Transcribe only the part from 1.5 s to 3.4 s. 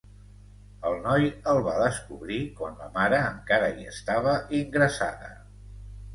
el va descobrir quan la mare